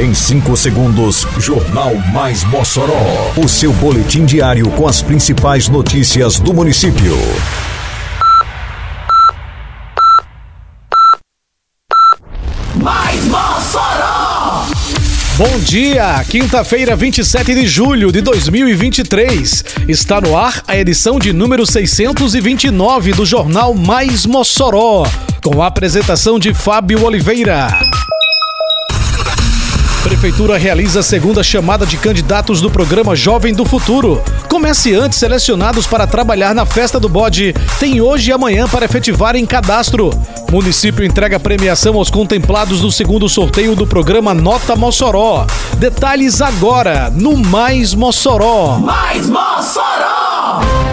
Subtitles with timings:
[0.00, 3.32] Em 5 segundos, Jornal Mais Mossoró.
[3.36, 7.16] O seu boletim diário com as principais notícias do município.
[12.76, 14.66] Mais Mossoró!
[15.36, 19.64] Bom dia, quinta-feira, 27 de julho de 2023.
[19.88, 25.04] Está no ar a edição de número 629 do Jornal Mais Mossoró,
[25.42, 27.66] com a apresentação de Fábio Oliveira.
[30.08, 34.22] Prefeitura realiza a segunda chamada de candidatos do programa Jovem do Futuro.
[34.48, 40.08] Comerciantes selecionados para trabalhar na festa do bode têm hoje e amanhã para efetivarem cadastro.
[40.50, 45.46] Município entrega premiação aos contemplados do segundo sorteio do programa Nota Mossoró.
[45.76, 48.78] Detalhes agora no Mais Mossoró.
[48.78, 50.87] Mais Mossoró!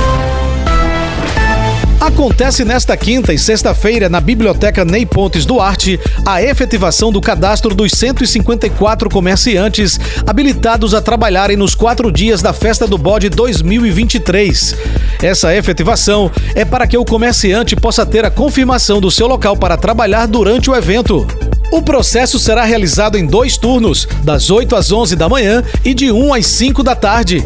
[2.13, 7.93] Acontece nesta quinta e sexta-feira na Biblioteca Ney Pontes Duarte a efetivação do cadastro dos
[7.93, 14.75] 154 comerciantes habilitados a trabalharem nos quatro dias da Festa do Bode 2023.
[15.23, 19.77] Essa efetivação é para que o comerciante possa ter a confirmação do seu local para
[19.77, 21.25] trabalhar durante o evento.
[21.71, 26.11] O processo será realizado em dois turnos, das 8 às 11 da manhã e de
[26.11, 27.41] 1 às 5 da tarde.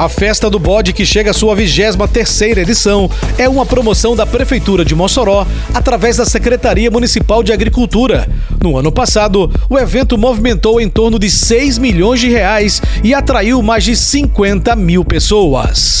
[0.00, 4.82] A Festa do Bode, que chega à sua 23 edição, é uma promoção da Prefeitura
[4.82, 8.26] de Mossoró através da Secretaria Municipal de Agricultura.
[8.62, 13.60] No ano passado, o evento movimentou em torno de 6 milhões de reais e atraiu
[13.60, 16.00] mais de 50 mil pessoas.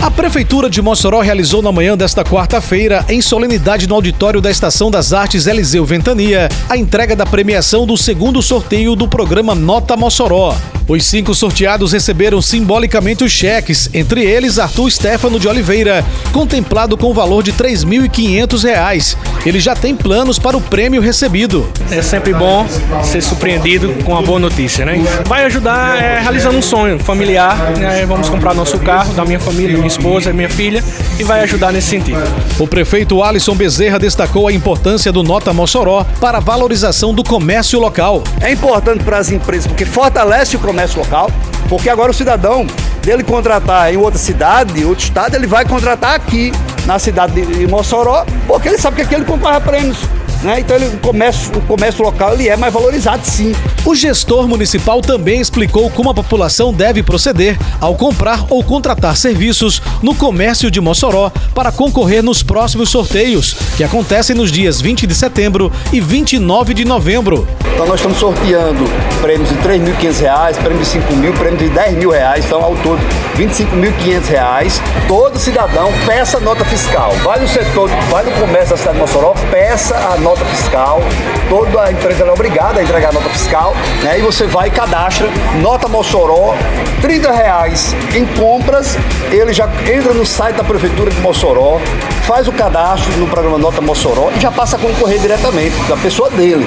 [0.00, 4.90] A Prefeitura de Mossoró realizou na manhã desta quarta-feira, em solenidade no auditório da Estação
[4.90, 10.54] das Artes Eliseu Ventania, a entrega da premiação do segundo sorteio do programa Nota Mossoró.
[10.88, 17.10] Os cinco sorteados receberam simbolicamente os cheques, entre eles Arthur Stefano de Oliveira, contemplado com
[17.10, 19.16] o valor de R$ 3.500.
[19.44, 21.68] Ele já tem planos para o prêmio recebido.
[21.90, 22.64] É sempre bom
[23.02, 25.04] ser surpreendido com uma boa notícia, né?
[25.26, 27.56] Vai ajudar é, realizando um sonho familiar.
[27.72, 28.06] Né?
[28.06, 30.84] Vamos comprar nosso carro da minha família, minha esposa, minha filha,
[31.18, 32.22] e vai ajudar nesse sentido.
[32.60, 37.80] O prefeito Alisson Bezerra destacou a importância do Nota Mossoró para a valorização do comércio
[37.80, 38.22] local.
[38.40, 41.30] É importante para as empresas porque fortalece o comércio comércio local,
[41.70, 42.66] porque agora o cidadão
[43.00, 46.52] dele contratar em outra cidade, outro estado, ele vai contratar aqui
[46.84, 49.96] na cidade de Mossoró, porque ele sabe que aqui ele concorre a prêmios.
[50.42, 50.60] Né?
[50.60, 53.54] Então ele, o, comércio, o comércio local ele é mais valorizado sim.
[53.84, 59.80] O gestor municipal também explicou como a população deve proceder ao comprar ou contratar serviços
[60.02, 65.14] no comércio de Mossoró para concorrer nos próximos sorteios, que acontecem nos dias 20 de
[65.14, 67.46] setembro e 29 de novembro.
[67.74, 68.84] Então nós estamos sorteando
[69.20, 72.74] prêmios de R$ 3.500, prêmios de 5 mil, prêmios de 10 mil reais, então ao
[72.76, 74.82] todo R$ 25.500 reais.
[75.06, 77.12] Todo cidadão peça nota fiscal.
[77.22, 81.00] Vai no setor, vai no comércio da cidade de Mossoró, peça a nota fiscal.
[81.48, 84.18] Toda a empresa é obrigada a entregar a nota fiscal, né?
[84.18, 85.28] E você vai e cadastra
[85.60, 86.54] nota Mossoró,
[87.02, 88.96] 30 reais em compras.
[89.30, 91.80] Ele já entra no site da prefeitura de Mossoró,
[92.22, 96.30] faz o cadastro no programa Nota Mossoró e já passa a concorrer diretamente da pessoa
[96.30, 96.66] dele.